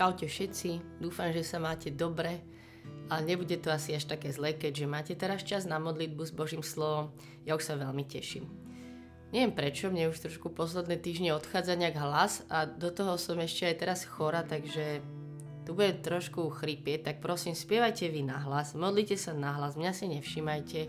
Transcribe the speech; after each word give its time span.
Čaute 0.00 0.32
všetci, 0.32 0.96
dúfam, 0.96 1.28
že 1.28 1.44
sa 1.44 1.60
máte 1.60 1.92
dobre, 1.92 2.40
ale 3.12 3.20
nebude 3.20 3.60
to 3.60 3.68
asi 3.68 3.92
až 3.92 4.08
také 4.08 4.32
zlé, 4.32 4.56
keďže 4.56 4.88
máte 4.88 5.12
teraz 5.12 5.44
čas 5.44 5.68
na 5.68 5.76
modlitbu 5.76 6.24
s 6.24 6.32
Božím 6.32 6.64
slovom. 6.64 7.12
Ja 7.44 7.52
už 7.52 7.68
sa 7.68 7.76
veľmi 7.76 8.08
teším. 8.08 8.48
Neviem 9.28 9.52
prečo, 9.52 9.92
mne 9.92 10.08
už 10.08 10.24
trošku 10.24 10.56
posledné 10.56 10.96
týždne 11.04 11.36
odchádza 11.36 11.76
nejak 11.76 12.00
hlas 12.00 12.48
a 12.48 12.64
do 12.64 12.88
toho 12.88 13.20
som 13.20 13.36
ešte 13.44 13.68
aj 13.68 13.76
teraz 13.76 14.08
chora, 14.08 14.40
takže 14.40 15.04
tu 15.68 15.76
bude 15.76 15.92
trošku 16.00 16.48
chrypieť, 16.48 17.04
tak 17.04 17.16
prosím 17.20 17.52
spievajte 17.52 18.08
vy 18.08 18.24
na 18.24 18.40
hlas, 18.40 18.72
modlite 18.72 19.20
sa 19.20 19.36
na 19.36 19.52
hlas, 19.60 19.76
mňa 19.76 19.92
si 19.92 20.08
nevšimajte. 20.16 20.80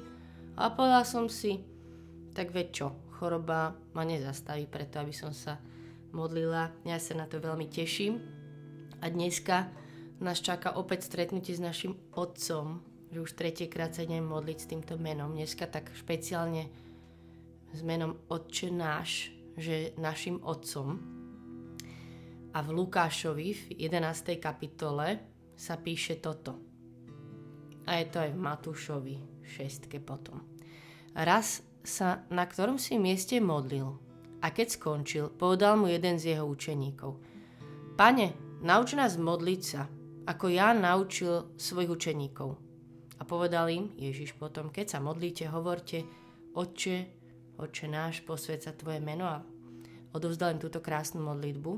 A 0.55 0.71
povedal 0.71 1.03
som 1.03 1.27
si, 1.27 1.59
tak 2.31 2.55
veď 2.55 2.67
čo, 2.71 2.87
choroba 3.19 3.75
ma 3.91 4.07
nezastaví 4.07 4.71
preto, 4.71 5.03
aby 5.03 5.11
som 5.11 5.35
sa 5.35 5.59
modlila. 6.15 6.71
Ja 6.87 6.95
sa 6.95 7.19
na 7.19 7.27
to 7.27 7.43
veľmi 7.43 7.67
teším. 7.67 8.40
A 9.01 9.09
dneska 9.09 9.73
nás 10.21 10.37
čaká 10.37 10.77
opäť 10.77 11.09
stretnutie 11.09 11.57
s 11.57 11.61
našim 11.61 11.97
otcom, 12.13 12.85
že 13.09 13.19
už 13.19 13.33
tretiekrát 13.33 13.91
sa 13.91 14.05
idem 14.05 14.21
modliť 14.21 14.57
s 14.61 14.69
týmto 14.69 14.93
menom. 15.01 15.33
Dneska 15.33 15.65
tak 15.65 15.89
špeciálne 15.97 16.69
s 17.73 17.81
menom 17.81 18.21
Otče 18.29 18.69
náš, 18.69 19.33
že 19.57 19.97
našim 19.97 20.37
otcom. 20.45 21.01
A 22.53 22.59
v 22.61 22.69
Lukášovi 22.69 23.47
v 23.51 23.63
11. 23.89 24.37
kapitole 24.37 25.17
sa 25.57 25.81
píše 25.81 26.21
toto. 26.21 26.61
A 27.89 27.97
je 27.97 28.05
to 28.11 28.17
aj 28.21 28.31
v 28.31 28.39
Matúšovi 28.39 29.15
6. 29.41 29.89
potom. 30.05 30.45
Raz 31.17 31.65
sa 31.81 32.23
na 32.29 32.45
ktorom 32.45 32.77
si 32.77 33.01
mieste 33.01 33.41
modlil 33.41 33.97
a 34.41 34.53
keď 34.53 34.67
skončil, 34.77 35.25
povedal 35.33 35.75
mu 35.81 35.89
jeden 35.89 36.21
z 36.21 36.37
jeho 36.37 36.45
učeníkov. 36.45 37.17
Pane, 37.97 38.50
Nauč 38.61 38.93
nás 38.93 39.17
modliť 39.17 39.61
sa, 39.65 39.89
ako 40.29 40.45
ja 40.53 40.69
naučil 40.77 41.57
svojich 41.57 41.89
učeníkov. 41.97 42.61
A 43.17 43.25
povedal 43.25 43.73
im 43.73 43.89
Ježiš 43.97 44.37
potom, 44.37 44.69
keď 44.69 44.85
sa 44.93 44.99
modlíte, 45.01 45.49
hovorte, 45.49 46.05
Otče, 46.53 46.97
Otče 47.57 47.85
náš, 47.89 48.21
posved 48.21 48.61
Tvoje 48.61 49.01
meno 49.01 49.25
a 49.25 49.41
odovzdal 50.13 50.53
im 50.53 50.61
túto 50.61 50.77
krásnu 50.77 51.25
modlitbu. 51.25 51.71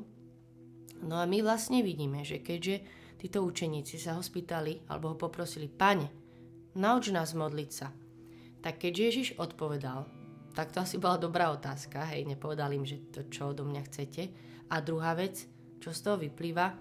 No 1.08 1.16
a 1.20 1.24
my 1.24 1.40
vlastne 1.40 1.80
vidíme, 1.80 2.28
že 2.28 2.44
keďže 2.44 2.84
títo 3.16 3.48
učeníci 3.48 3.96
sa 3.96 4.20
ho 4.20 4.24
spýtali 4.24 4.84
alebo 4.92 5.16
ho 5.16 5.18
poprosili, 5.20 5.72
Pane, 5.72 6.12
nauč 6.76 7.16
nás 7.16 7.32
modliť 7.32 7.70
sa, 7.72 7.96
tak 8.60 8.84
keď 8.84 8.94
Ježiš 9.08 9.28
odpovedal, 9.40 10.04
tak 10.52 10.76
to 10.76 10.84
asi 10.84 11.00
bola 11.00 11.16
dobrá 11.16 11.48
otázka, 11.56 12.12
hej, 12.12 12.28
nepovedal 12.28 12.76
im, 12.76 12.84
že 12.84 13.08
to 13.08 13.24
čo 13.32 13.56
odo 13.56 13.64
mňa 13.64 13.82
chcete. 13.88 14.24
A 14.68 14.84
druhá 14.84 15.16
vec, 15.16 15.48
čo 15.84 15.92
z 15.92 16.00
toho 16.00 16.16
vyplýva, 16.16 16.72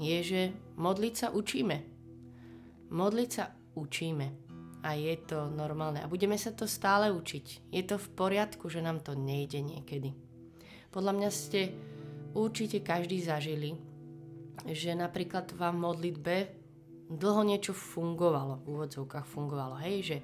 je, 0.00 0.18
že 0.24 0.40
modliť 0.80 1.14
sa 1.14 1.28
učíme. 1.36 1.76
Modliť 2.88 3.28
sa 3.28 3.52
učíme. 3.76 4.26
A 4.82 4.96
je 4.96 5.14
to 5.20 5.52
normálne. 5.52 6.00
A 6.00 6.08
budeme 6.08 6.40
sa 6.40 6.50
to 6.56 6.64
stále 6.64 7.12
učiť. 7.12 7.68
Je 7.68 7.82
to 7.84 8.00
v 8.00 8.08
poriadku, 8.16 8.72
že 8.72 8.80
nám 8.80 9.04
to 9.04 9.12
nejde 9.12 9.60
niekedy. 9.60 10.16
Podľa 10.88 11.12
mňa 11.12 11.30
ste 11.30 11.76
určite 12.32 12.80
každý 12.80 13.20
zažili, 13.20 13.76
že 14.64 14.96
napríklad 14.96 15.52
vám 15.52 15.76
v 15.76 15.84
modlitbe 15.92 16.36
dlho 17.12 17.42
niečo 17.44 17.76
fungovalo, 17.76 18.64
v 18.64 18.66
úvodzovkách 18.72 19.28
fungovalo, 19.28 19.76
hej, 19.84 19.96
že 20.00 20.16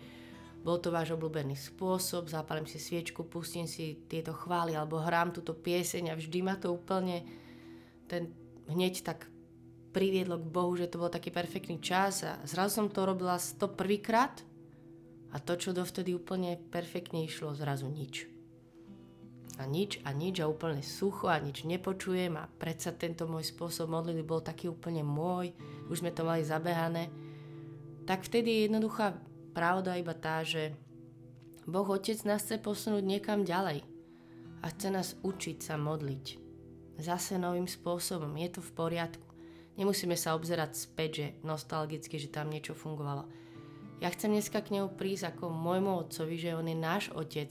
bol 0.64 0.80
to 0.80 0.88
váš 0.88 1.14
obľúbený 1.14 1.54
spôsob, 1.54 2.32
zapalím 2.32 2.66
si 2.66 2.80
sviečku, 2.80 3.28
pustím 3.28 3.68
si 3.68 4.04
tieto 4.08 4.32
chvály 4.32 4.74
alebo 4.74 5.00
hrám 5.00 5.30
túto 5.30 5.54
pieseň 5.54 6.12
a 6.12 6.18
vždy 6.18 6.38
ma 6.40 6.56
to 6.56 6.72
úplne 6.72 7.24
ten 8.08 8.32
hneď 8.72 9.04
tak 9.04 9.28
priviedlo 9.92 10.40
k 10.40 10.52
Bohu, 10.52 10.72
že 10.76 10.88
to 10.88 11.00
bol 11.00 11.12
taký 11.12 11.32
perfektný 11.32 11.80
čas 11.80 12.24
a 12.24 12.40
zrazu 12.44 12.80
som 12.80 12.88
to 12.92 13.08
robila 13.08 13.36
to 13.36 13.66
prvýkrát 13.68 14.44
a 15.32 15.36
to, 15.40 15.60
čo 15.60 15.76
dovtedy 15.76 16.16
úplne 16.16 16.56
perfektne 16.72 17.24
išlo, 17.24 17.52
zrazu 17.52 17.88
nič. 17.88 18.28
A 19.58 19.66
nič 19.66 19.98
a 20.06 20.14
nič 20.14 20.38
a 20.38 20.46
úplne 20.46 20.86
sucho 20.86 21.26
a 21.26 21.36
nič 21.42 21.66
nepočujem 21.66 22.38
a 22.38 22.46
predsa 22.46 22.94
tento 22.94 23.26
môj 23.26 23.50
spôsob 23.50 23.90
modlitby 23.90 24.22
bol 24.22 24.38
taký 24.38 24.70
úplne 24.70 25.02
môj, 25.02 25.50
už 25.90 26.00
sme 26.00 26.14
to 26.14 26.22
mali 26.22 26.46
zabehané. 26.46 27.10
Tak 28.06 28.24
vtedy 28.24 28.48
je 28.48 28.60
jednoduchá 28.70 29.18
pravda 29.52 29.98
iba 29.98 30.14
tá, 30.14 30.46
že 30.46 30.72
Boh 31.66 31.84
Otec 31.84 32.22
nás 32.24 32.46
chce 32.46 32.62
posunúť 32.62 33.04
niekam 33.04 33.42
ďalej 33.44 33.82
a 34.62 34.66
chce 34.70 34.88
nás 34.94 35.18
učiť 35.20 35.58
sa 35.60 35.74
modliť 35.76 36.47
zase 36.98 37.38
novým 37.38 37.70
spôsobom. 37.70 38.30
Je 38.36 38.48
to 38.50 38.60
v 38.60 38.74
poriadku. 38.74 39.28
Nemusíme 39.78 40.18
sa 40.18 40.34
obzerať 40.34 40.74
späť, 40.74 41.10
že 41.14 41.26
nostalgicky, 41.46 42.18
že 42.18 42.34
tam 42.34 42.50
niečo 42.50 42.74
fungovalo. 42.74 43.30
Ja 44.02 44.10
chcem 44.10 44.34
dneska 44.34 44.62
k 44.62 44.74
nemu 44.78 44.94
prísť 44.94 45.34
ako 45.34 45.54
môjmu 45.54 46.06
otcovi, 46.06 46.34
že 46.38 46.54
on 46.54 46.66
je 46.66 46.78
náš 46.78 47.10
otec. 47.14 47.50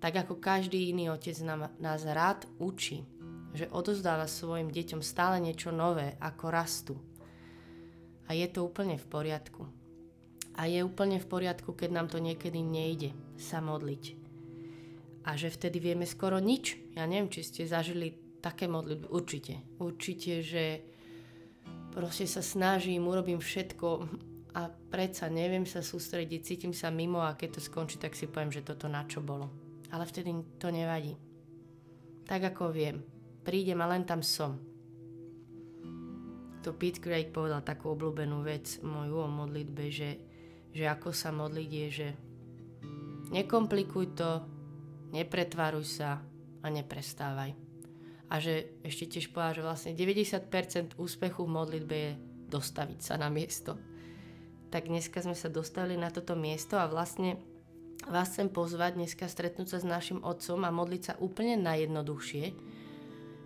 Tak 0.00 0.28
ako 0.28 0.40
každý 0.40 0.92
iný 0.92 1.12
otec 1.12 1.36
nám, 1.44 1.72
nás 1.80 2.04
rád 2.04 2.44
učí, 2.60 3.04
že 3.52 3.68
odozdáva 3.68 4.28
svojim 4.28 4.72
deťom 4.72 5.00
stále 5.04 5.40
niečo 5.40 5.72
nové, 5.72 6.16
ako 6.20 6.44
rastu. 6.48 6.94
A 8.28 8.36
je 8.36 8.48
to 8.48 8.64
úplne 8.64 8.96
v 8.96 9.06
poriadku. 9.08 9.68
A 10.56 10.68
je 10.68 10.84
úplne 10.84 11.16
v 11.20 11.28
poriadku, 11.28 11.72
keď 11.72 11.90
nám 11.96 12.08
to 12.12 12.20
niekedy 12.20 12.60
nejde 12.60 13.16
sa 13.40 13.60
modliť. 13.64 14.04
A 15.28 15.36
že 15.36 15.52
vtedy 15.52 15.80
vieme 15.80 16.04
skoro 16.08 16.40
nič. 16.40 16.76
Ja 16.96 17.04
neviem, 17.04 17.32
či 17.32 17.44
ste 17.44 17.68
zažili 17.68 18.21
také 18.42 18.66
modlitby. 18.66 19.06
Určite. 19.06 19.62
Určite, 19.78 20.42
že 20.42 20.64
proste 21.94 22.26
sa 22.26 22.42
snažím, 22.42 23.06
urobím 23.06 23.38
všetko 23.38 23.88
a 24.58 24.68
predsa 24.68 25.30
neviem 25.30 25.64
sa 25.64 25.80
sústrediť, 25.80 26.40
cítim 26.42 26.74
sa 26.74 26.90
mimo 26.90 27.22
a 27.22 27.38
keď 27.38 27.56
to 27.56 27.60
skončí, 27.62 27.96
tak 28.02 28.18
si 28.18 28.26
poviem, 28.26 28.50
že 28.50 28.66
toto 28.66 28.90
na 28.90 29.06
čo 29.06 29.22
bolo. 29.22 29.48
Ale 29.94 30.04
vtedy 30.04 30.34
to 30.58 30.68
nevadí. 30.74 31.14
Tak 32.26 32.52
ako 32.52 32.74
viem. 32.74 33.00
Prídem 33.46 33.78
a 33.80 33.90
len 33.94 34.02
tam 34.02 34.20
som. 34.20 34.58
To 36.62 36.70
Pete 36.74 37.02
Craig 37.02 37.34
povedal 37.34 37.62
takú 37.66 37.94
obľúbenú 37.94 38.42
vec 38.46 38.78
moju 38.86 39.26
o 39.26 39.28
modlitbe, 39.28 39.90
že, 39.90 40.10
že 40.70 40.84
ako 40.86 41.10
sa 41.10 41.34
modliť 41.34 41.70
je, 41.70 41.86
že 41.90 42.08
nekomplikuj 43.34 44.14
to, 44.14 44.30
nepretvaruj 45.10 45.86
sa 45.86 46.22
a 46.62 46.66
neprestávaj 46.70 47.61
a 48.32 48.40
že 48.40 48.80
ešte 48.80 49.12
tiež 49.12 49.28
povedal, 49.28 49.60
že 49.60 49.66
vlastne 49.68 49.92
90% 49.92 50.96
úspechu 50.96 51.44
v 51.44 51.52
modlitbe 51.52 51.96
je 52.00 52.12
dostaviť 52.48 53.00
sa 53.04 53.20
na 53.20 53.28
miesto. 53.28 53.76
Tak 54.72 54.88
dneska 54.88 55.20
sme 55.20 55.36
sa 55.36 55.52
dostali 55.52 56.00
na 56.00 56.08
toto 56.08 56.32
miesto 56.32 56.80
a 56.80 56.88
vlastne 56.88 57.36
vás 58.08 58.32
chcem 58.32 58.48
pozvať 58.48 58.96
dneska 58.96 59.28
stretnúť 59.28 59.76
sa 59.76 59.78
s 59.84 59.86
našim 59.86 60.24
otcom 60.24 60.64
a 60.64 60.72
modliť 60.72 61.02
sa 61.04 61.14
úplne 61.20 61.60
najjednoduchšie, 61.60 62.44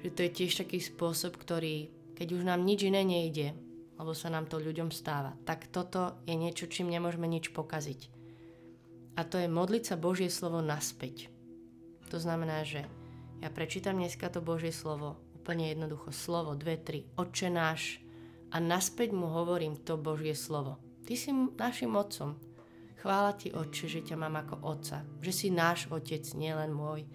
že 0.07 0.09
to 0.15 0.21
je 0.23 0.31
tiež 0.31 0.63
taký 0.63 0.79
spôsob, 0.79 1.35
ktorý, 1.35 1.91
keď 2.15 2.29
už 2.39 2.47
nám 2.47 2.63
nič 2.63 2.87
iné 2.87 3.03
nejde, 3.03 3.59
lebo 3.99 4.15
sa 4.15 4.31
nám 4.31 4.47
to 4.47 4.63
ľuďom 4.63 4.95
stáva, 4.95 5.35
tak 5.43 5.67
toto 5.67 6.23
je 6.31 6.39
niečo, 6.39 6.71
čím 6.71 6.95
nemôžeme 6.95 7.27
nič 7.27 7.51
pokaziť. 7.51 8.15
A 9.19 9.27
to 9.27 9.43
je 9.43 9.51
modliť 9.51 9.83
sa 9.83 9.97
Božie 9.99 10.31
slovo 10.31 10.63
naspäť. 10.63 11.27
To 12.15 12.23
znamená, 12.23 12.63
že 12.63 12.87
ja 13.41 13.49
prečítam 13.53 14.01
dneska 14.01 14.33
to 14.33 14.41
Božie 14.41 14.73
slovo, 14.73 15.21
úplne 15.37 15.69
jednoducho, 15.71 16.11
slovo, 16.11 16.57
dve, 16.57 16.81
tri, 16.81 17.05
oče 17.15 17.49
náš 17.53 18.01
a 18.51 18.57
naspäť 18.59 19.13
mu 19.13 19.29
hovorím 19.29 19.77
to 19.77 20.01
Božie 20.01 20.33
slovo. 20.33 20.81
Ty 21.07 21.15
si 21.15 21.31
našim 21.35 21.95
otcom. 21.95 22.35
Chvála 22.99 23.39
ti, 23.39 23.55
oče, 23.55 23.87
že 23.87 24.01
ťa 24.03 24.17
mám 24.19 24.41
ako 24.43 24.67
otca, 24.67 25.07
že 25.23 25.31
si 25.31 25.49
náš 25.53 25.87
otec, 25.93 26.27
nielen 26.35 26.75
môj. 26.75 27.07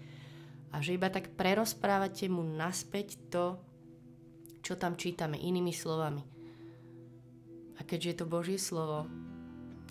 A 0.72 0.80
že 0.80 0.96
iba 0.96 1.12
tak 1.12 1.36
prerozprávate 1.36 2.32
mu 2.32 2.46
naspäť 2.48 3.20
to, 3.28 3.60
čo 4.64 4.80
tam 4.80 4.96
čítame 4.96 5.36
inými 5.36 5.76
slovami. 5.76 6.24
A 7.76 7.84
keďže 7.84 8.08
je 8.08 8.18
to 8.22 8.30
Božie 8.30 8.62
slovo, 8.62 9.10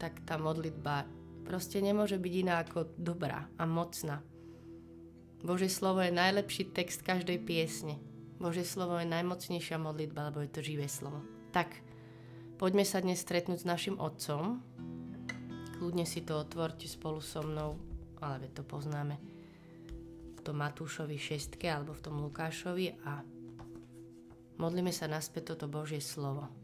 tak 0.01 0.25
tá 0.25 0.41
modlitba 0.41 1.05
proste 1.45 1.83
nemôže 1.85 2.17
byť 2.17 2.35
iná 2.39 2.63
ako 2.65 2.97
dobrá 2.97 3.51
a 3.61 3.69
mocná. 3.69 4.25
Božie 5.41 5.73
slovo 5.73 6.05
je 6.05 6.13
najlepší 6.13 6.69
text 6.77 7.01
každej 7.01 7.41
piesne. 7.41 7.97
Božie 8.37 8.65
slovo 8.65 9.01
je 9.01 9.09
najmocnejšia 9.09 9.81
modlitba, 9.81 10.29
lebo 10.29 10.45
je 10.45 10.53
to 10.53 10.61
živé 10.61 10.85
slovo. 10.85 11.25
Tak, 11.49 11.81
poďme 12.61 12.85
sa 12.85 13.01
dnes 13.01 13.25
stretnúť 13.25 13.65
s 13.65 13.69
našim 13.69 13.97
otcom. 13.97 14.61
Kľudne 15.81 16.05
si 16.05 16.21
to 16.21 16.37
otvorte 16.37 16.85
spolu 16.85 17.25
so 17.25 17.41
mnou, 17.41 17.81
ale 18.21 18.53
to 18.53 18.61
poznáme 18.61 19.17
v 20.37 20.41
tom 20.45 20.61
Matúšovi 20.61 21.17
6 21.17 21.57
alebo 21.69 21.97
v 21.97 22.05
tom 22.05 22.21
Lukášovi 22.21 23.01
a 23.09 23.25
modlíme 24.61 24.93
sa 24.93 25.09
naspäť 25.09 25.57
toto 25.57 25.73
Božie 25.73 26.05
slovo. 26.05 26.60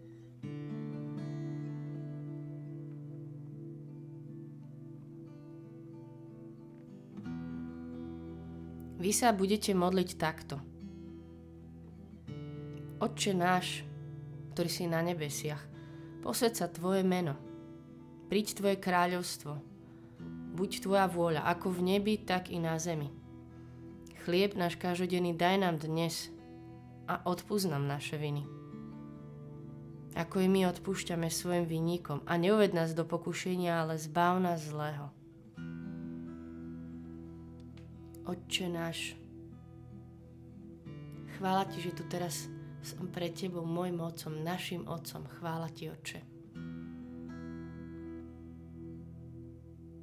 Vy 8.97 9.13
sa 9.13 9.37
budete 9.37 9.77
modliť 9.77 10.11
takto. 10.17 10.57
Otče 12.97 13.37
náš, 13.37 13.85
ktorý 14.57 14.71
si 14.73 14.89
na 14.89 15.05
nebesiach, 15.05 15.61
posved 16.25 16.57
sa 16.57 16.65
Tvoje 16.73 17.05
meno. 17.05 17.37
Príď 18.33 18.57
Tvoje 18.57 18.81
kráľovstvo. 18.81 19.61
Buď 20.57 20.89
Tvoja 20.89 21.05
vôľa, 21.13 21.45
ako 21.45 21.77
v 21.77 21.81
nebi, 21.93 22.17
tak 22.17 22.49
i 22.49 22.57
na 22.57 22.81
zemi. 22.81 23.13
Chlieb 24.25 24.57
náš 24.57 24.81
každodenný 24.81 25.37
daj 25.37 25.61
nám 25.61 25.77
dnes 25.77 26.33
a 27.05 27.21
odpúsť 27.23 27.71
nám 27.71 27.85
naše 27.85 28.17
viny. 28.17 28.49
Ako 30.17 30.41
i 30.41 30.49
my 30.49 30.73
odpúšťame 30.73 31.29
svojim 31.29 31.69
vinníkom 31.69 32.25
a 32.25 32.41
neuved 32.41 32.73
nás 32.73 32.97
do 32.97 33.05
pokušenia, 33.05 33.85
ale 33.85 34.01
zbav 34.01 34.41
nás 34.41 34.65
zlého. 34.65 35.13
Otče 38.27 38.67
náš, 38.67 39.15
chvála 41.39 41.63
Ti, 41.71 41.79
že 41.79 41.95
tu 41.95 42.03
teraz 42.11 42.51
som 42.83 43.07
pre 43.07 43.31
Tebou, 43.31 43.63
môjim 43.63 44.03
Otcom, 44.03 44.43
našim 44.43 44.83
Otcom. 44.87 45.31
Chvála 45.31 45.71
Ti, 45.71 45.95
Otče. 45.95 46.21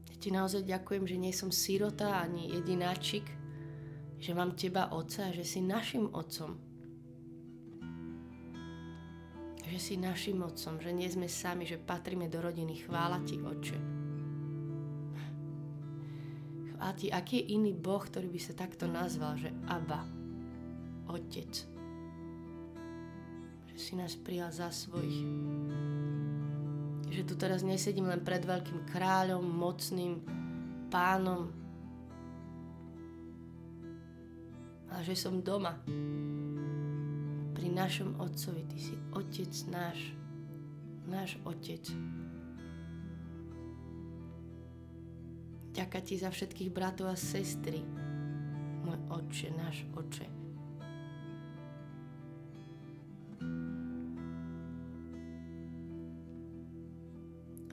Ja 0.08 0.16
Ti 0.16 0.30
naozaj 0.32 0.64
ďakujem, 0.64 1.04
že 1.04 1.20
nie 1.20 1.36
som 1.36 1.52
sirota 1.52 2.24
ani 2.24 2.56
jedináčik, 2.56 3.28
že 4.24 4.32
mám 4.32 4.56
Teba, 4.56 4.96
Otca, 4.96 5.36
že 5.36 5.44
si 5.44 5.60
našim 5.60 6.08
Otcom. 6.16 6.56
Že 9.68 9.80
si 9.84 10.00
našim 10.00 10.40
Otcom, 10.40 10.80
že 10.80 10.96
nie 10.96 11.12
sme 11.12 11.28
sami, 11.28 11.68
že 11.68 11.76
patríme 11.76 12.32
do 12.32 12.40
rodiny. 12.40 12.88
Chvála 12.88 13.20
Ti, 13.28 13.36
Otče. 13.44 13.93
A 16.84 16.92
ty, 16.92 17.08
aký 17.08 17.40
je 17.40 17.56
iný 17.56 17.72
Boh, 17.72 18.04
ktorý 18.04 18.28
by 18.28 18.40
sa 18.44 18.52
takto 18.60 18.92
nazval, 18.92 19.40
že 19.40 19.56
Abba, 19.72 20.04
Otec. 21.08 21.64
Že 23.72 23.78
si 23.80 23.94
nás 23.96 24.20
prijal 24.20 24.52
za 24.52 24.68
svojich. 24.68 25.24
Že 27.08 27.22
tu 27.24 27.34
teraz 27.40 27.64
nesedím 27.64 28.12
len 28.12 28.20
pred 28.20 28.44
veľkým 28.44 28.84
kráľom, 28.92 29.48
mocným 29.48 30.20
pánom, 30.92 31.48
ale 34.92 35.02
že 35.08 35.16
som 35.16 35.40
doma. 35.40 35.80
Pri 37.56 37.68
našom 37.72 38.20
Otcovi, 38.20 38.68
Ty 38.68 38.78
si 38.78 38.96
Otec 39.16 39.54
náš, 39.72 40.12
náš 41.08 41.40
Otec. 41.48 41.96
Ďaká 45.74 46.06
ti 46.06 46.22
za 46.22 46.30
všetkých 46.30 46.70
bratov 46.70 47.10
a 47.10 47.18
sestry, 47.18 47.82
môj 48.86 49.00
oče, 49.10 49.50
náš 49.58 49.82
oče. 49.98 50.28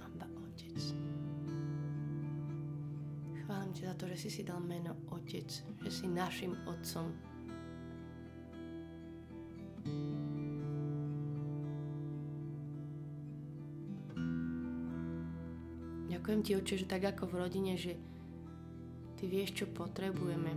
Aba, 0.01 0.27
otec. 0.49 0.81
Chválim 3.45 3.71
ti 3.77 3.85
za 3.85 3.93
to, 4.01 4.09
že 4.09 4.17
si 4.17 4.29
si 4.33 4.43
dal 4.49 4.65
meno 4.65 4.97
otec, 5.13 5.53
že 5.85 5.91
si 5.93 6.09
našim 6.09 6.57
otcom, 6.65 7.13
Ďakujem 16.31 16.47
ti, 16.47 16.63
oče, 16.63 16.75
že 16.79 16.87
tak 16.87 17.03
ako 17.11 17.27
v 17.27 17.39
rodine, 17.43 17.75
že 17.75 17.99
ty 19.19 19.27
vieš, 19.27 19.51
čo 19.51 19.67
potrebujeme. 19.67 20.55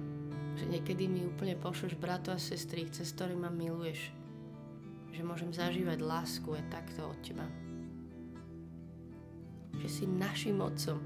Že 0.54 0.70
niekedy 0.70 1.10
mi 1.10 1.26
úplne 1.26 1.58
pošleš 1.58 1.98
brato 1.98 2.30
a 2.30 2.38
sestry, 2.38 2.86
cez 2.94 3.10
ktoré 3.10 3.34
ma 3.34 3.50
miluješ. 3.50 4.14
Že 5.18 5.26
môžem 5.26 5.50
zažívať 5.50 5.98
lásku 5.98 6.46
je 6.46 6.62
takto 6.70 7.10
od 7.10 7.18
teba. 7.26 7.50
Že 9.82 9.88
si 9.90 10.06
našim 10.06 10.62
otcom. 10.62 11.02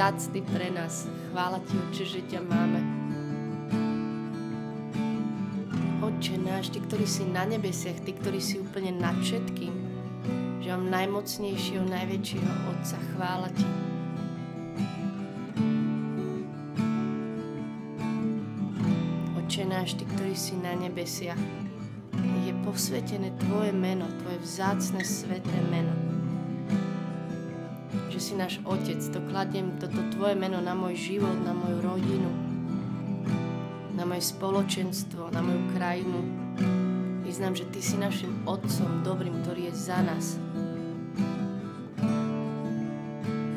Vzácny 0.00 0.40
pre 0.48 0.72
nás. 0.72 1.04
Chvála 1.28 1.60
Ti, 1.60 1.76
Oče, 1.76 2.04
že 2.08 2.20
ťa 2.24 2.40
máme. 2.40 2.80
Oče 6.00 6.40
náš, 6.40 6.72
Ty, 6.72 6.80
ktorý 6.88 7.04
si 7.04 7.28
na 7.28 7.44
nebesiach, 7.44 8.00
Ty, 8.00 8.16
ktorý 8.16 8.40
si 8.40 8.64
úplne 8.64 8.96
nad 8.96 9.12
všetkým, 9.20 9.68
že 10.64 10.72
mám 10.72 10.88
najmocnejšieho, 10.88 11.84
najväčšieho 11.84 12.52
Otca. 12.72 12.96
Chvála 13.12 13.52
Ti. 13.52 13.68
Oče 19.44 19.68
náš, 19.68 20.00
Ty, 20.00 20.08
ktorý 20.16 20.32
si 20.32 20.56
na 20.64 20.80
nebesiach, 20.80 21.44
je 22.48 22.56
posvetené 22.64 23.36
Tvoje 23.36 23.76
meno, 23.76 24.08
Tvoje 24.24 24.40
vzácne, 24.48 25.04
sveté 25.04 25.60
meno 25.68 26.19
že 28.20 28.36
si 28.36 28.36
náš 28.36 28.60
Otec. 28.68 29.00
To 29.16 29.24
kladiem 29.32 29.80
toto 29.80 29.96
Tvoje 30.12 30.36
meno 30.36 30.60
na 30.60 30.76
môj 30.76 30.92
život, 30.92 31.40
na 31.40 31.56
moju 31.56 31.80
rodinu, 31.80 32.28
na 33.96 34.04
moje 34.04 34.28
spoločenstvo, 34.28 35.32
na 35.32 35.40
moju 35.40 35.64
krajinu. 35.72 36.20
Vyznám, 37.24 37.56
že 37.56 37.64
Ty 37.72 37.80
si 37.80 37.96
našim 37.96 38.44
Otcom 38.44 39.00
dobrým, 39.00 39.40
ktorý 39.40 39.72
je 39.72 39.88
za 39.88 40.04
nás. 40.04 40.36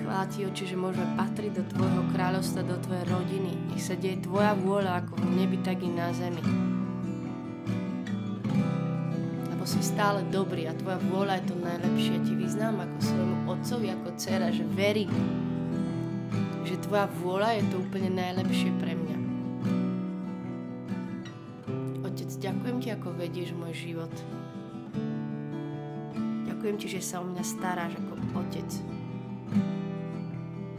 Chvála 0.08 0.32
Ti, 0.32 0.48
Oči, 0.48 0.64
že 0.64 0.80
môžeme 0.80 1.12
patriť 1.20 1.60
do 1.60 1.64
Tvojho 1.68 2.08
kráľovstva, 2.16 2.64
do 2.64 2.80
Tvojej 2.88 3.04
rodiny. 3.12 3.52
Nech 3.68 3.84
sa 3.84 4.00
deje 4.00 4.24
Tvoja 4.24 4.56
vôľa 4.56 5.04
ako 5.04 5.20
v 5.20 5.44
nebi, 5.44 5.60
tak 5.60 5.84
i 5.84 5.92
na 5.92 6.16
zemi 6.16 6.40
si 9.74 9.82
stále 9.82 10.22
dobrý 10.30 10.70
a 10.70 10.78
tvoja 10.78 11.02
vôľa 11.10 11.42
je 11.42 11.46
to 11.50 11.56
najlepšie. 11.58 12.22
Ti 12.22 12.34
vyznám 12.38 12.78
ako 12.86 12.98
svojmu 13.02 13.38
otcovi, 13.50 13.88
ako 13.90 14.10
dcera, 14.22 14.54
že 14.54 14.66
verím, 14.70 15.10
že 16.62 16.78
tvoja 16.78 17.10
vôľa 17.18 17.58
je 17.58 17.64
to 17.74 17.76
úplne 17.82 18.14
najlepšie 18.14 18.70
pre 18.78 18.94
mňa. 18.94 19.18
Otec, 22.06 22.30
ďakujem 22.38 22.78
ti, 22.86 22.90
ako 22.94 23.08
vedieš 23.18 23.50
môj 23.58 23.74
život. 23.74 24.14
Ďakujem 26.46 26.76
ti, 26.78 26.88
že 26.94 27.02
sa 27.02 27.26
o 27.26 27.26
mňa 27.26 27.42
staráš 27.42 27.98
ako 27.98 28.14
otec. 28.46 28.70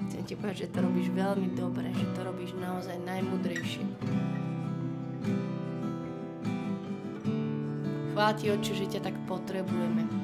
Chcem 0.06 0.22
ti 0.22 0.38
povedať, 0.38 0.70
že 0.70 0.72
to 0.72 0.78
robíš 0.86 1.10
veľmi 1.10 1.50
dobre, 1.58 1.90
že 1.90 2.06
to 2.14 2.22
robíš 2.22 2.54
naozaj 2.62 2.94
najmudrejšie. 3.02 3.82
Chvála 8.14 8.38
oči, 8.38 8.78
že 8.78 8.86
ťa 8.94 9.10
tak 9.10 9.16
potrebujeme. 9.26 10.23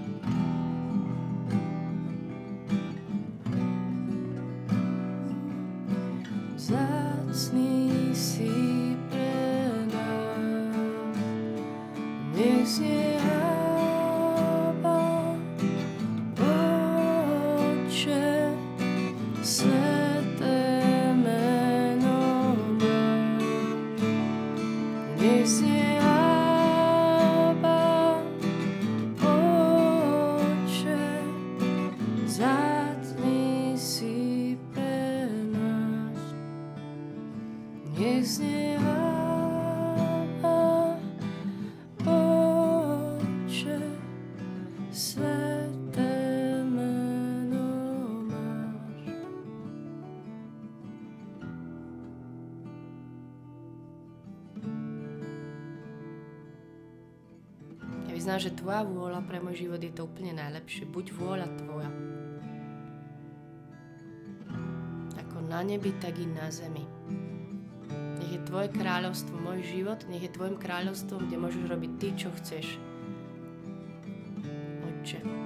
Vyznám, 58.30 58.46
že 58.46 58.62
Tvoja 58.62 58.87
vôľa 58.87 59.20
pre 59.26 59.42
môj 59.42 59.66
život 59.66 59.82
je 59.82 59.90
to 59.90 60.06
úplne 60.06 60.38
najlepšie. 60.38 60.87
Buď 60.87 61.18
vôľa 61.18 61.50
Tvoja. 61.58 61.90
Ako 65.18 65.50
na 65.50 65.66
nebi, 65.66 65.90
tak 65.99 66.14
i 66.14 66.30
na 66.30 66.46
zemi. 66.46 66.87
Nech 68.22 68.30
je 68.30 68.40
Tvoje 68.46 68.70
kráľovstvo 68.70 69.34
môj 69.34 69.66
život, 69.66 70.06
nech 70.06 70.22
je 70.22 70.30
Tvojim 70.30 70.62
kráľovstvom, 70.62 71.26
kde 71.26 71.42
môžeš 71.42 71.64
robiť 71.66 71.90
Ty, 71.99 72.08
čo 72.14 72.30
chceš. 72.38 72.78
Otče. 74.87 75.39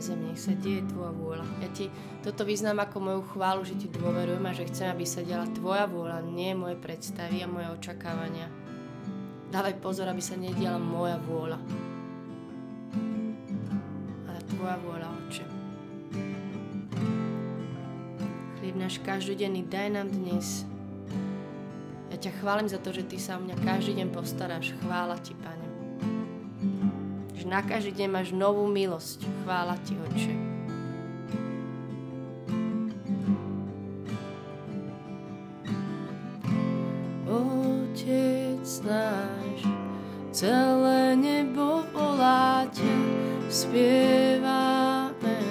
Zemi. 0.00 0.32
Nech 0.32 0.40
sa 0.40 0.56
deje 0.56 0.82
Tvoja 0.88 1.12
vôľa. 1.12 1.44
Ja 1.60 1.68
Ti 1.70 1.92
toto 2.20 2.44
vyznám 2.44 2.84
ako 2.84 2.96
moju 3.00 3.22
chválu, 3.32 3.62
že 3.64 3.76
Ti 3.76 3.88
dôverujem 3.92 4.44
a 4.44 4.52
že 4.56 4.68
chcem, 4.68 4.88
aby 4.90 5.04
sa 5.04 5.24
diala 5.24 5.48
Tvoja 5.52 5.84
vôľa, 5.86 6.24
nie 6.24 6.52
moje 6.56 6.76
predstavy 6.80 7.44
a 7.44 7.48
moje 7.48 7.68
očakávania. 7.76 8.48
Dávaj 9.50 9.82
pozor, 9.82 10.06
aby 10.06 10.22
sa 10.22 10.38
nediala 10.38 10.78
moja 10.78 11.18
vôľa, 11.20 11.58
ale 14.30 14.40
Tvoja 14.46 14.76
vôľa, 14.78 15.08
Oče. 15.26 15.44
Chlieb 18.60 18.76
náš 18.78 19.02
každodenný 19.02 19.66
daj 19.66 19.90
nám 19.90 20.08
dnes. 20.12 20.68
Ja 22.10 22.18
ťa 22.18 22.42
chválim 22.42 22.68
za 22.70 22.78
to, 22.78 22.94
že 22.94 23.06
Ty 23.06 23.16
sa 23.18 23.32
o 23.38 23.42
mňa 23.42 23.58
každý 23.62 23.98
deň 23.98 24.08
postaráš. 24.14 24.74
Chvála 24.82 25.18
Ti, 25.18 25.34
Pane 25.38 25.69
na 27.50 27.66
každý 27.66 27.90
deň 27.98 28.08
máš 28.14 28.30
novú 28.30 28.70
milosť. 28.70 29.26
Chvála 29.42 29.74
Ti, 29.82 29.98
Oče. 29.98 30.34
Otec 37.26 38.70
náš, 38.86 39.60
celé 40.30 41.18
nebo 41.18 41.82
volá 41.90 42.70
ťa, 42.70 42.94
spievame. 43.50 45.42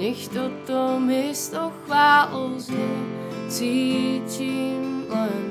Nech 0.00 0.24
toto 0.32 0.96
miesto 0.96 1.68
chválu 1.84 2.56
znie, 2.56 2.96
cítim 3.52 5.04
len, 5.12 5.44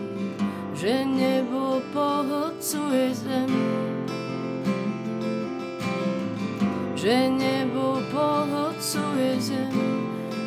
že 0.74 1.05
nebo 1.05 1.77
pohodcuje 1.93 3.13
zem 3.13 3.62
že 7.03 7.29
nebo 7.29 8.00
pohodcuje 8.12 9.36
zem, 9.39 9.75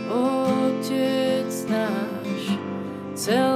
Otec 0.09 1.53
náš, 1.69 2.57
celé 3.15 3.56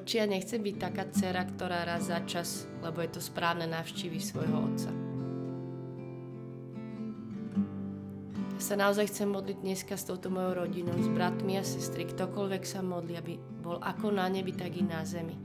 Oči, 0.00 0.16
ja 0.16 0.24
nechcem 0.24 0.64
byť 0.64 0.76
taká 0.80 1.04
dcera, 1.12 1.44
ktorá 1.44 1.84
raz 1.84 2.08
za 2.08 2.24
čas, 2.24 2.64
lebo 2.80 3.04
je 3.04 3.12
to 3.12 3.20
správne, 3.20 3.68
navštívi 3.68 4.16
svojho 4.16 4.56
otca. 4.56 4.88
Ja 8.56 8.62
sa 8.64 8.80
naozaj 8.80 9.12
chcem 9.12 9.28
modliť 9.28 9.60
dneska 9.60 10.00
s 10.00 10.08
touto 10.08 10.32
mojou 10.32 10.64
rodinou, 10.64 10.96
s 10.96 11.04
bratmi 11.12 11.60
a 11.60 11.64
sestry, 11.64 12.08
ktokoľvek 12.08 12.64
sa 12.64 12.80
modli, 12.80 13.20
aby 13.20 13.36
bol 13.60 13.76
ako 13.76 14.08
na 14.08 14.24
nebi, 14.32 14.56
tak 14.56 14.72
i 14.80 14.80
na 14.80 15.04
zemi. 15.04 15.36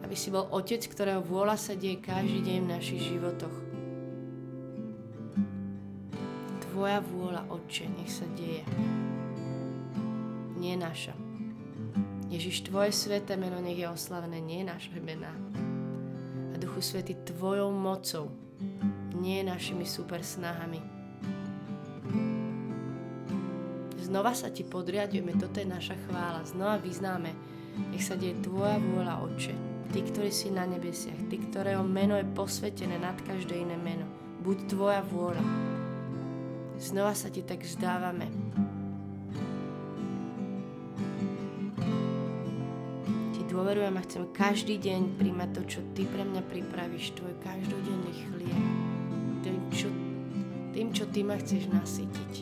Aby 0.00 0.16
si 0.16 0.32
bol 0.32 0.48
otec, 0.48 0.80
ktorého 0.88 1.20
vôľa 1.20 1.60
sa 1.60 1.76
deje 1.76 2.00
každý 2.00 2.40
deň 2.48 2.58
v 2.64 2.72
našich 2.72 3.04
životoch. 3.04 3.56
Tvoja 6.72 7.04
vôľa, 7.04 7.52
Otče, 7.52 7.84
nech 8.00 8.08
sa 8.08 8.24
deje. 8.32 8.64
Nie 10.56 10.72
naša. 10.80 11.27
Ježiš, 12.28 12.68
Tvoje 12.68 12.92
sveté 12.92 13.40
meno 13.40 13.56
nech 13.64 13.80
je 13.80 13.88
oslavené, 13.88 14.36
nie 14.44 14.60
naše 14.60 14.92
mená. 15.00 15.32
A 16.52 16.60
Duchu 16.60 16.84
Svety, 16.84 17.16
Tvojou 17.24 17.72
mocou, 17.72 18.28
nie 19.16 19.40
našimi 19.40 19.88
super 19.88 20.20
snahami. 20.20 20.84
Znova 23.96 24.36
sa 24.36 24.52
Ti 24.52 24.64
podriadujeme, 24.68 25.40
toto 25.40 25.56
je 25.56 25.68
naša 25.68 25.96
chvála. 26.04 26.44
Znova 26.44 26.76
vyznáme, 26.76 27.32
nech 27.96 28.04
sa 28.04 28.12
deje 28.12 28.36
Tvoja 28.44 28.76
vôľa, 28.76 29.24
Oče. 29.24 29.56
Ty, 29.88 29.98
ktorý 30.04 30.28
si 30.28 30.52
na 30.52 30.68
nebesiach, 30.68 31.32
Ty, 31.32 31.36
ktorého 31.48 31.80
meno 31.80 32.12
je 32.20 32.28
posvetené 32.36 33.00
nad 33.00 33.16
každé 33.24 33.56
iné 33.56 33.80
meno. 33.80 34.04
Buď 34.44 34.68
Tvoja 34.68 35.00
vôľa. 35.00 35.44
Znova 36.76 37.16
sa 37.16 37.32
Ti 37.32 37.40
tak 37.40 37.64
vzdávame. 37.64 38.47
Dôverujem 43.58 43.98
a 43.98 44.02
chcem 44.06 44.22
každý 44.30 44.78
deň 44.78 45.18
príjmať 45.18 45.50
to, 45.50 45.62
čo 45.66 45.80
Ty 45.90 46.06
pre 46.06 46.22
mňa 46.22 46.42
pripravíš, 46.46 47.10
Tvoj 47.18 47.34
každodenný 47.42 48.14
chlieb. 48.30 48.66
Tým, 49.42 49.58
čo, 49.74 49.90
tým, 50.70 50.88
čo 50.94 51.04
Ty 51.10 51.20
ma 51.26 51.34
chceš 51.42 51.66
nasytiť. 51.66 52.32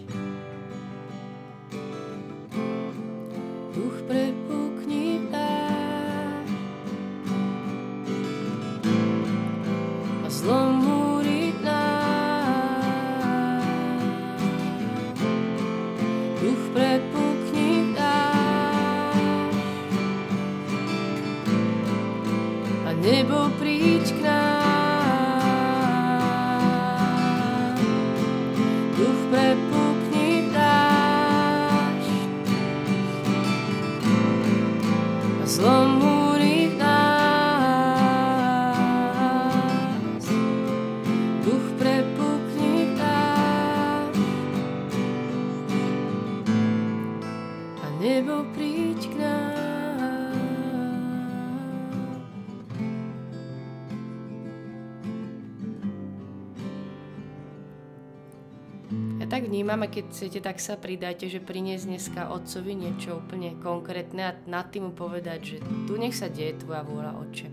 A 59.76 59.92
keď 59.92 60.08
chcete, 60.08 60.40
tak 60.40 60.56
sa 60.56 60.80
pridajte, 60.80 61.28
že 61.28 61.36
priniesť 61.36 61.84
dneska 61.84 62.32
otcovi 62.32 62.72
niečo 62.72 63.20
úplne 63.20 63.54
konkrétne 63.60 64.22
a 64.24 64.32
nad 64.48 64.72
tým 64.72 64.96
povedať, 64.96 65.40
že 65.44 65.56
tu 65.84 66.00
nech 66.00 66.16
sa 66.16 66.32
deje 66.32 66.56
tvoja 66.64 66.80
vôľa, 66.80 67.12
oče. 67.22 67.48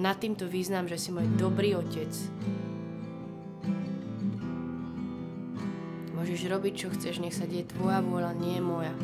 Nad 0.00 0.16
týmto 0.18 0.48
význam, 0.48 0.88
že 0.88 0.96
si 0.96 1.12
môj 1.12 1.28
dobrý 1.36 1.76
otec. 1.76 2.10
Môžeš 6.16 6.48
robiť, 6.48 6.72
čo 6.74 6.88
chceš, 6.88 7.20
nech 7.20 7.36
sa 7.36 7.44
deje 7.44 7.68
tvoja 7.68 8.00
vôľa, 8.00 8.34
nie 8.40 8.56
moja. 8.58 8.96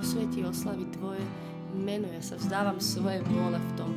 posvetí, 0.00 0.44
oslaví 0.44 0.89
Tvoje 1.00 1.24
meno. 1.80 2.12
Ja 2.12 2.20
sa 2.20 2.36
vzdávam 2.36 2.76
svoje 2.76 3.24
vôle 3.24 3.56
v 3.56 3.70
tom. 3.72 3.88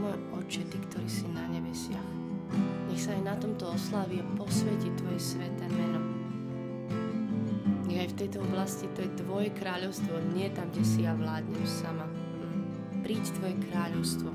Môj 0.00 0.16
Oče, 0.40 0.64
Ty, 0.72 0.78
ktorý 0.88 1.04
si 1.04 1.28
na 1.36 1.44
nebesiach, 1.52 2.08
nech 2.88 2.96
sa 2.96 3.12
aj 3.12 3.28
na 3.28 3.36
tomto 3.36 3.76
oslaví 3.76 4.24
a 4.24 4.26
posvetí 4.40 4.88
Tvoje 4.96 5.20
sveté 5.20 5.68
meno. 5.68 6.00
Nech 7.84 8.08
aj 8.08 8.16
v 8.16 8.18
tejto 8.24 8.40
oblasti 8.40 8.88
to 8.96 9.04
je 9.04 9.20
Tvoje 9.20 9.52
kráľovstvo, 9.52 10.32
nie 10.32 10.48
tam, 10.56 10.72
kde 10.72 10.80
si 10.80 11.04
ja 11.04 11.12
vládnem 11.12 11.68
sama. 11.68 12.08
Príď 13.04 13.28
Tvoje 13.36 13.60
kráľovstvo. 13.68 14.32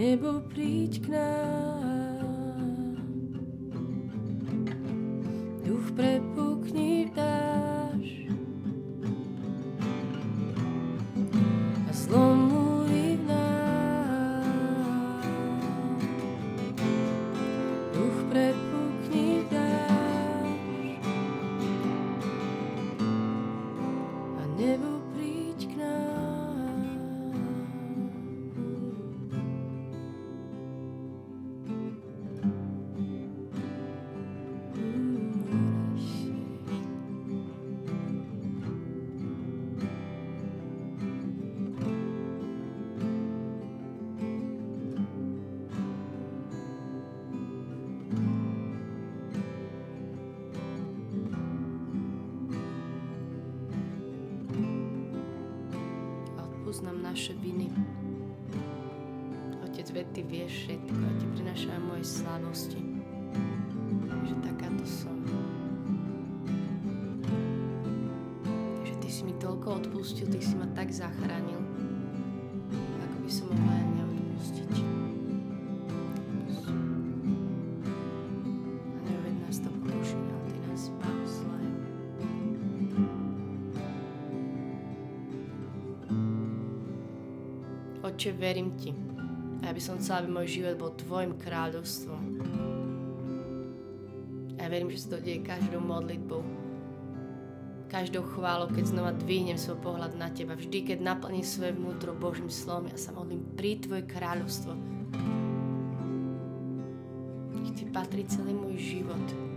Nebo 0.00 0.40
príď 0.48 1.04
k 1.04 1.08
nám. 1.12 1.84
Duch 5.60 5.92
prepukni 5.92 6.29
naše 57.10 57.34
viny. 57.42 57.66
Otec, 59.66 59.86
veď 59.90 60.06
Ty 60.14 60.22
vieš 60.30 60.52
všetko 60.62 60.94
a 60.94 61.10
Ti 61.18 61.26
prinašam 61.34 61.82
moje 61.90 62.06
slabosti. 62.06 62.80
Že 64.30 64.34
takáto 64.46 64.86
som. 64.86 65.18
Že 68.86 68.94
Ty 69.02 69.08
si 69.10 69.22
mi 69.26 69.34
toľko 69.42 69.82
odpustil, 69.82 70.30
Ty 70.30 70.38
si 70.38 70.54
ma 70.54 70.70
tak 70.70 70.94
zachránil, 70.94 71.59
Oče, 88.20 88.36
verím 88.36 88.76
Ti. 88.76 88.92
A 89.64 89.66
ja 89.66 89.72
by 89.72 89.80
som 89.80 89.96
chcela, 89.96 90.20
aby 90.20 90.28
môj 90.28 90.60
život 90.60 90.76
bol 90.76 90.92
Tvojim 90.92 91.40
kráľovstvom. 91.40 92.24
A 94.52 94.58
ja 94.60 94.68
verím, 94.68 94.92
že 94.92 95.08
sa 95.08 95.16
to 95.16 95.24
deje 95.24 95.40
každou 95.40 95.80
modlitbou, 95.80 96.44
každou 97.88 98.20
chválou, 98.28 98.68
keď 98.68 98.92
znova 98.92 99.16
dvihnem 99.16 99.56
svoj 99.56 99.80
pohľad 99.80 100.20
na 100.20 100.28
Teba. 100.36 100.52
Vždy, 100.52 100.92
keď 100.92 100.98
naplním 101.00 101.40
svoje 101.40 101.72
vnútro 101.72 102.12
Božím 102.12 102.52
slovom, 102.52 102.92
ja 102.92 103.00
sa 103.00 103.16
modlím 103.16 103.40
pri 103.56 103.80
Tvoje 103.80 104.04
kráľovstvo. 104.04 104.76
Nech 107.56 107.72
Ti 107.72 107.88
patrí 107.88 108.28
celý 108.28 108.52
môj 108.52 108.76
život. 109.00 109.49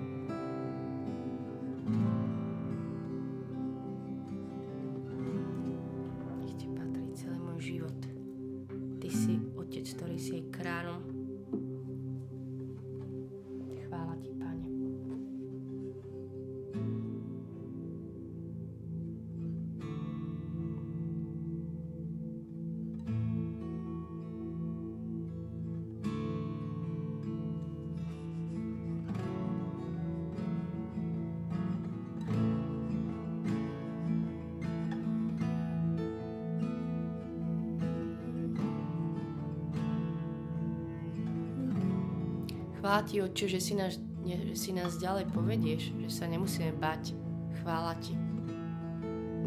Chvála 42.84 43.08
Ti, 43.08 43.24
Otče, 43.24 43.48
že 43.48 43.64
si, 43.64 43.80
nás, 43.80 43.96
že 44.28 44.56
si 44.60 44.76
nás 44.76 45.00
ďalej 45.00 45.32
povedieš, 45.32 45.96
že 46.04 46.10
sa 46.12 46.28
nemusíme 46.28 46.76
bať. 46.76 47.16
Chvála 47.64 47.96
Ti. 47.96 48.12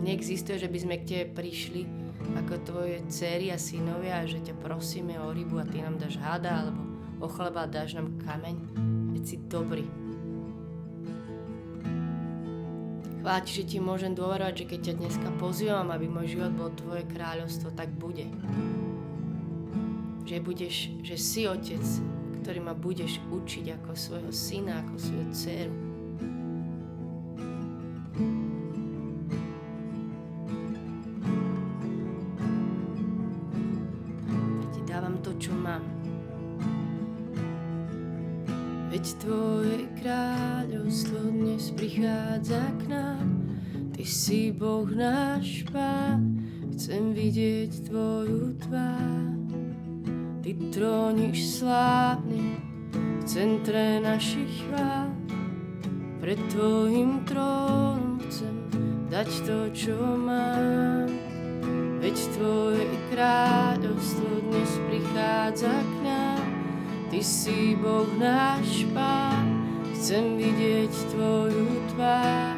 Neexistuje, 0.01 0.57
že 0.57 0.73
by 0.73 0.79
sme 0.81 0.95
k 0.97 1.05
Tebe 1.05 1.45
prišli 1.45 1.85
ako 2.33 2.65
Tvoje 2.65 3.05
dcery 3.13 3.53
a 3.53 3.61
synovia 3.61 4.25
a 4.25 4.29
že 4.29 4.41
ťa 4.41 4.57
prosíme 4.57 5.21
o 5.21 5.37
rybu 5.37 5.61
a 5.61 5.69
Ty 5.69 5.85
nám 5.85 6.01
dáš 6.01 6.17
hada 6.17 6.65
alebo 6.65 6.81
o 7.21 7.29
chleba 7.29 7.69
dáš 7.69 8.01
nám 8.01 8.17
kameň. 8.25 8.57
Veď 9.13 9.25
si 9.29 9.37
dobrý. 9.53 9.85
Chvála 13.21 13.45
Ti, 13.45 13.53
že 13.53 13.69
Ti 13.69 13.77
môžem 13.85 14.17
dôverovať, 14.17 14.65
že 14.65 14.69
keď 14.73 14.81
ťa 14.81 14.95
dneska 14.97 15.29
pozývam, 15.37 15.93
aby 15.93 16.09
môj 16.09 16.41
život 16.41 16.57
bol 16.57 16.73
Tvoje 16.73 17.05
kráľovstvo, 17.05 17.69
tak 17.77 17.93
bude. 18.01 18.33
Že 20.25 20.41
budeš, 20.41 20.89
že 21.05 21.21
si 21.21 21.45
Otec, 21.45 21.85
ktorý 22.47 22.63
ma 22.63 22.79
budeš 22.79 23.19
učiť 23.27 23.75
ako 23.75 23.91
svojho 23.99 24.31
syna, 24.31 24.79
ako 24.87 24.95
svoju 25.03 25.27
dceru. 25.35 25.75
Ja 34.63 34.67
ti 34.71 34.81
dávam 34.87 35.19
to, 35.27 35.35
čo 35.43 35.51
mám. 35.59 35.83
Veď 38.95 39.05
tvoje 39.27 39.91
kráľovstvo 39.99 41.19
dnes 41.35 41.75
prichádza 41.75 42.63
k 42.79 42.95
nám, 42.95 43.27
ty 43.91 44.07
si 44.07 44.55
Boh 44.55 44.87
náš 44.87 45.67
pán, 45.75 46.39
chcem 46.79 47.11
vidieť 47.11 47.91
tvoju 47.91 48.55
tvár. 48.63 49.36
Ty 50.47 50.55
tróniš 50.71 51.59
slávne 51.59 52.63
v 52.95 53.23
centre 53.27 53.99
našich 53.99 54.63
chvál, 54.63 55.11
pred 56.23 56.39
Tvojim 56.55 57.27
trónom 57.27 58.23
chcem 58.23 58.55
dať 59.11 59.27
to, 59.43 59.59
čo 59.75 59.99
mám. 59.99 61.11
Veď 61.99 62.15
Tvoje 62.39 62.87
kráľovstvo 63.11 64.47
dnes 64.47 64.71
prichádza 64.87 65.83
k 65.83 65.95
nám, 66.07 66.47
Ty 67.11 67.21
si 67.27 67.75
Boh 67.75 68.07
náš 68.15 68.87
Pán, 68.95 69.67
chcem 69.99 70.39
vidieť 70.39 70.95
Tvoju 71.11 71.91
tvár. 71.91 72.55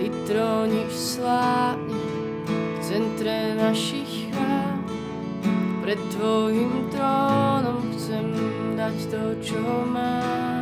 Ty 0.00 0.08
tróniš 0.24 1.20
slávne 1.20 2.00
v 2.40 2.78
centre 2.80 3.60
našich. 3.60 4.11
Pred 5.82 5.98
Tvojim 6.14 6.94
trónom 6.94 7.82
chcem 7.98 8.26
dať 8.78 8.96
to, 9.10 9.22
čo 9.42 9.58
mám. 9.90 10.61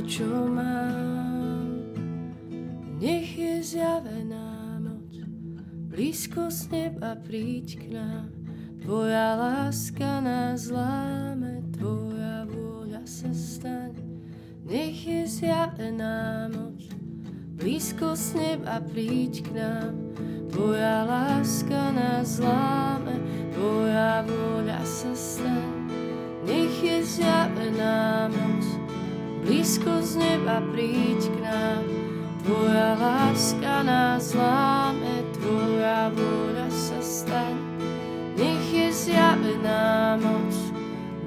To, 0.00 0.08
čo 0.08 0.48
mám. 0.48 1.68
Nech 2.96 3.36
je 3.36 3.60
zjavená 3.60 4.80
moc, 4.80 5.12
blízko 5.92 6.48
z 6.48 6.72
neba 6.72 7.20
príď 7.20 7.68
k 7.76 7.84
nám. 8.00 8.32
Tvoja 8.80 9.36
láska 9.36 10.24
nás 10.24 10.72
láme, 10.72 11.60
Tvoja 11.76 12.48
vôľa 12.48 13.04
sa 13.04 13.28
staň. 13.28 13.92
Nech 14.64 15.04
je 15.04 15.28
zjavená 15.28 16.48
moc, 16.48 16.80
blízko 17.60 18.16
z 18.16 18.40
neba 18.40 18.80
príď 18.80 19.44
k 19.44 19.48
nám. 19.52 19.92
Tvoja 20.48 21.04
láska 21.04 21.92
nás 21.92 22.40
láme, 22.40 23.20
Tvoja 23.52 24.24
vôľa 24.24 24.80
sa 24.80 25.12
staň. 25.12 25.92
Nech 26.48 26.80
je 26.80 27.04
zjavená 27.04 28.32
moc, 28.32 28.59
blízko 29.44 30.04
z 30.04 30.16
neba 30.16 30.60
príď 30.72 31.20
k 31.32 31.36
nám. 31.44 31.84
Tvoja 32.40 32.96
láska 32.96 33.84
nás 33.84 34.32
láme, 34.32 35.24
Tvoja 35.36 36.08
vôľa 36.12 36.68
sa 36.72 37.00
staň. 37.04 37.56
Nech 38.40 38.66
je 38.72 38.88
zjavená 38.88 40.16
moc, 40.16 40.54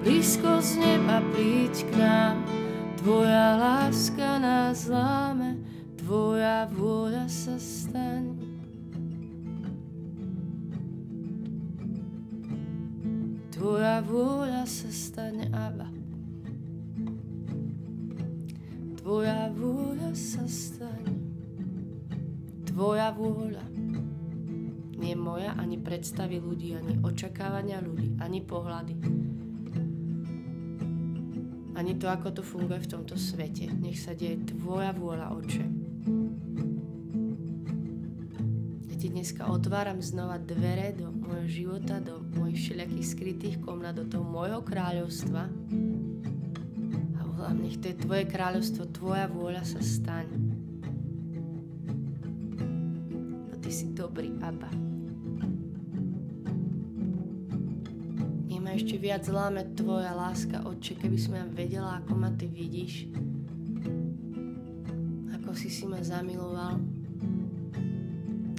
blízko 0.02 0.58
z 0.58 0.82
neba 0.82 1.22
príď 1.34 1.86
k 1.86 1.92
nám. 2.02 2.36
Tvoja 2.98 3.60
láska 3.62 4.42
nás 4.42 4.90
láme, 4.90 5.62
Tvoja 6.02 6.66
vôľa 6.74 7.30
sa 7.30 7.56
staň. 7.62 8.34
Tvoja 13.54 14.02
vôľa 14.02 14.66
sa 14.66 14.90
stane, 14.90 15.46
Abba. 15.54 15.93
Tvoja 19.04 19.52
vôľa 19.52 20.16
sa 20.16 20.48
stane. 20.48 21.12
Tvoja 22.64 23.12
vôľa. 23.12 23.68
Nie 24.96 25.20
moja, 25.20 25.60
ani 25.60 25.76
predstavy 25.76 26.40
ľudí, 26.40 26.72
ani 26.72 27.04
očakávania 27.04 27.84
ľudí, 27.84 28.16
ani 28.24 28.40
pohľady. 28.40 28.96
Ani 31.76 32.00
to, 32.00 32.08
ako 32.08 32.32
to 32.32 32.48
funguje 32.48 32.80
v 32.80 32.92
tomto 32.96 33.20
svete. 33.20 33.76
Nech 33.76 34.00
sa 34.00 34.16
deje 34.16 34.40
Tvoja 34.56 34.96
vôľa, 34.96 35.36
Oče. 35.36 35.66
Ja 38.88 38.96
ti 38.96 39.12
dneska 39.12 39.52
otváram 39.52 40.00
znova 40.00 40.40
dvere 40.40 40.96
do 40.96 41.12
môjho 41.12 41.48
života, 41.52 42.00
do 42.00 42.24
mojich 42.40 42.72
všelijakých 42.72 43.08
skrytých 43.12 43.58
komnat, 43.60 44.00
do 44.00 44.08
toho 44.08 44.24
môjho 44.24 44.64
kráľovstva, 44.64 45.52
nech 47.74 47.82
to 47.82 47.90
je 47.90 48.06
Tvoje 48.06 48.30
kráľovstvo, 48.30 48.86
Tvoja 48.94 49.26
vôľa 49.26 49.66
sa 49.66 49.82
staň. 49.82 50.30
Bo 53.50 53.58
Ty 53.58 53.70
si 53.74 53.90
dobrý, 53.98 54.30
Abba. 54.46 54.70
Nech 58.46 58.62
ma 58.62 58.78
ešte 58.78 59.02
viac 59.02 59.26
láme 59.26 59.74
Tvoja 59.74 60.14
láska, 60.14 60.62
Otče, 60.70 61.02
keby 61.02 61.18
som 61.18 61.34
ja 61.34 61.50
vedela, 61.50 61.98
ako 61.98 62.14
ma 62.14 62.30
Ty 62.30 62.46
vidíš. 62.46 63.10
Ako 65.42 65.58
si 65.58 65.74
si 65.74 65.90
ma 65.90 65.98
zamiloval. 65.98 66.78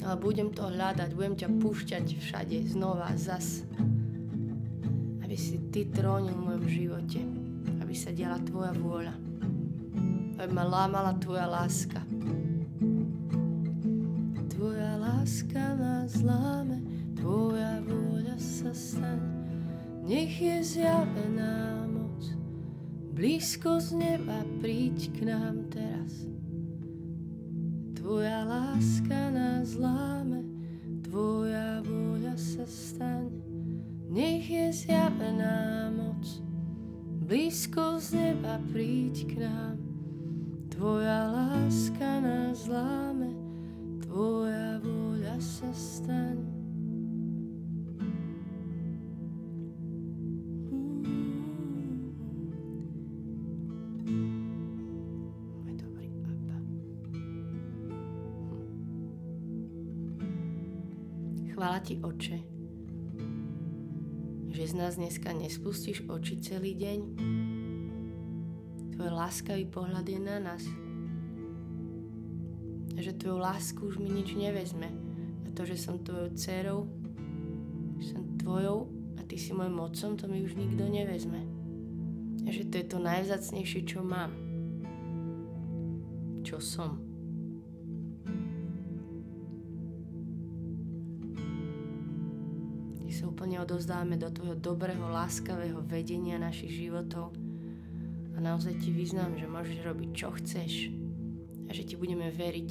Ale 0.03 0.17
budem 0.19 0.51
to 0.51 0.67
hľadať, 0.67 1.15
budem 1.15 1.39
ťa 1.39 1.55
púšťať 1.63 2.19
všade, 2.19 2.67
znova, 2.67 3.15
zas. 3.15 3.63
Aby 5.23 5.39
si 5.39 5.63
Ty 5.71 5.87
trónil 5.95 6.35
v 6.35 6.45
mojom 6.51 6.67
živote 6.67 7.44
aby 7.95 8.03
sa 8.03 8.11
diala 8.11 8.43
Tvoja 8.43 8.75
vôľa. 8.75 9.15
Aby 10.43 10.51
ma 10.51 10.67
lámala 10.67 11.15
Tvoja 11.15 11.47
láska. 11.47 12.03
Tvoja 14.51 14.99
láska 14.99 15.79
nás 15.79 16.19
láme, 16.19 16.83
Tvoja 17.15 17.79
vôľa 17.87 18.35
sa 18.35 18.75
stane. 18.75 19.47
Nech 20.03 20.43
je 20.43 20.59
zjavená 20.75 21.87
moc, 21.87 22.19
blízko 23.15 23.79
z 23.79 23.95
neba 23.95 24.43
príď 24.59 25.15
k 25.15 25.31
nám 25.31 25.63
teraz. 25.71 26.27
Tvoja 27.95 28.43
láska 28.43 29.31
nás 29.31 29.79
láme, 29.79 30.43
Tvoja 31.07 31.79
vôľa 31.87 32.35
sa 32.35 32.67
stane. 32.67 33.39
Nech 34.11 34.51
je 34.51 34.83
zjavená 34.83 35.95
moc, 35.95 36.04
blízko 37.25 37.97
z 37.97 38.13
neba 38.13 38.61
príď 38.69 39.17
k 39.25 39.33
nám. 39.41 39.81
Tvoja 40.69 41.33
láska 41.33 42.21
nás 42.21 42.69
láme, 42.69 43.33
Tvoja 44.05 44.77
vôľa 44.85 45.41
sa 45.41 45.71
staň. 45.73 46.37
Chvála 61.55 61.79
ti, 61.87 61.95
Oče, 62.03 62.54
z 64.75 64.83
nás 64.83 64.99
dneska 64.99 65.31
nespustíš 65.31 66.03
oči 66.11 66.43
celý 66.43 66.75
deň. 66.75 66.99
Tvoj 68.99 69.11
láskavý 69.15 69.71
pohľad 69.71 70.03
je 70.03 70.19
na 70.19 70.43
nás. 70.43 70.67
Že 72.99 73.15
tvoju 73.15 73.39
lásku 73.39 73.79
už 73.87 74.03
mi 74.03 74.11
nič 74.11 74.35
nevezme. 74.35 74.91
A 75.47 75.55
to, 75.55 75.63
že 75.63 75.79
som 75.79 76.03
tvojou 76.03 76.35
dcerou, 76.35 76.81
že 78.03 78.19
som 78.19 78.35
tvojou 78.35 78.91
a 79.15 79.23
ty 79.23 79.39
si 79.39 79.55
môjim 79.55 79.79
mocom, 79.79 80.19
to 80.19 80.27
mi 80.27 80.43
už 80.43 80.59
nikto 80.59 80.91
nevezme. 80.91 81.47
A 82.43 82.51
že 82.51 82.67
to 82.67 82.75
je 82.83 82.87
to 82.91 82.99
najvzácnejšie, 82.99 83.87
čo 83.87 84.03
mám. 84.03 84.35
Čo 86.43 86.59
som. 86.59 86.99
Úplne 93.25 93.61
odovzdávame 93.61 94.21
do 94.21 94.29
Tvojho 94.31 94.57
dobrého, 94.61 95.05
láskavého 95.11 95.81
vedenia 95.85 96.37
našich 96.37 96.85
životov 96.85 97.33
a 98.35 98.39
naozaj 98.43 98.77
Ti 98.79 98.91
vyznám, 98.91 99.39
že 99.39 99.47
môžeš 99.49 99.79
robiť, 99.83 100.11
čo 100.13 100.29
chceš 100.37 100.93
a 101.67 101.71
že 101.73 101.83
Ti 101.87 101.95
budeme 101.97 102.29
veriť, 102.29 102.71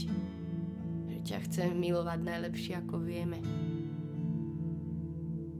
že 1.10 1.18
ťa 1.26 1.38
chceme 1.50 1.74
milovať 1.78 2.20
najlepšie, 2.22 2.74
ako 2.84 2.96
vieme. 3.02 3.40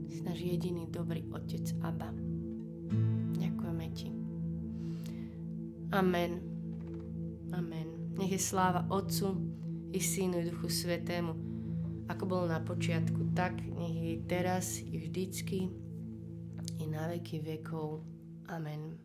Si 0.08 0.20
náš 0.22 0.40
jediný 0.40 0.86
dobrý 0.88 1.26
Otec 1.34 1.74
Abba. 1.82 2.14
Ďakujeme 3.34 3.86
Ti. 3.92 4.08
Amen. 5.94 6.32
Amen. 7.54 7.88
Nech 8.18 8.34
je 8.34 8.40
sláva 8.42 8.86
Otcu 8.90 9.34
i 9.94 10.00
Synu 10.02 10.42
i 10.42 10.50
Duchu 10.50 10.66
Svetému, 10.66 11.32
ako 12.10 12.24
bolo 12.26 12.44
na 12.50 12.58
počiatku, 12.58 13.30
tak 13.30 13.58
je 14.04 14.20
teraz 14.28 14.84
i 14.84 15.00
vždycky 15.00 15.72
i 16.76 16.84
na 16.84 17.08
veky 17.08 17.40
vekov. 17.40 18.04
Amen. 18.52 19.00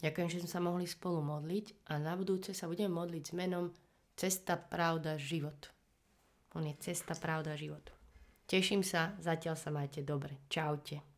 Ďakujem, 0.00 0.28
že 0.32 0.40
sme 0.42 0.50
sa 0.50 0.60
mohli 0.64 0.88
spolu 0.88 1.20
modliť 1.20 1.92
a 1.92 2.00
na 2.00 2.16
budúce 2.16 2.56
sa 2.56 2.66
budeme 2.66 2.90
modliť 2.90 3.22
s 3.28 3.32
menom 3.36 3.68
Cesta, 4.16 4.56
pravda, 4.56 5.16
život. 5.16 5.72
On 6.54 6.62
je 6.62 6.76
cesta, 6.78 7.16
pravda, 7.16 7.56
život. 7.56 7.90
Teším 8.44 8.84
sa, 8.84 9.16
zatiaľ 9.16 9.56
sa 9.56 9.72
majte 9.72 10.04
dobre. 10.04 10.44
Čaute. 10.52 11.11